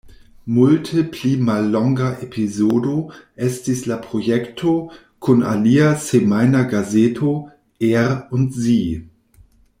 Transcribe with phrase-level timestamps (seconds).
[0.53, 2.93] Multe pli mallonga epizodo
[3.49, 4.73] estis la projekto
[5.27, 7.35] kun alia semajna gazeto,
[7.91, 8.83] "Er und Sie.